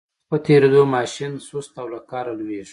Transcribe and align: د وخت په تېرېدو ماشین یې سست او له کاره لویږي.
د 0.03 0.03
وخت 0.03 0.27
په 0.29 0.37
تېرېدو 0.45 0.81
ماشین 0.95 1.31
یې 1.37 1.43
سست 1.47 1.73
او 1.81 1.87
له 1.93 1.99
کاره 2.09 2.33
لویږي. 2.39 2.69